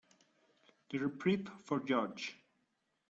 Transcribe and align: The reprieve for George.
The 0.89 0.97
reprieve 0.97 1.47
for 1.63 1.79
George. 1.81 2.35